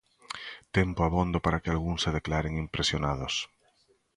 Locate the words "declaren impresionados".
2.17-3.33